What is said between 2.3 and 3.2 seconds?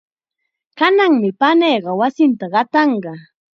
qatanqa.